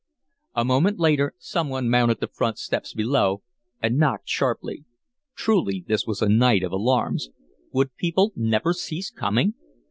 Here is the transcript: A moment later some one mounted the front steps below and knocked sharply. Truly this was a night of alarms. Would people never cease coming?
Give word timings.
A 0.55 0.65
moment 0.65 0.97
later 0.97 1.35
some 1.37 1.69
one 1.69 1.87
mounted 1.87 2.19
the 2.21 2.27
front 2.27 2.57
steps 2.57 2.91
below 2.91 3.43
and 3.83 3.97
knocked 3.99 4.27
sharply. 4.27 4.83
Truly 5.35 5.85
this 5.87 6.07
was 6.07 6.23
a 6.23 6.27
night 6.27 6.63
of 6.63 6.71
alarms. 6.71 7.29
Would 7.71 7.95
people 7.97 8.33
never 8.35 8.73
cease 8.73 9.11
coming? 9.11 9.53